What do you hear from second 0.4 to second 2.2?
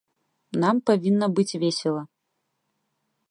Нам павінна быць весела.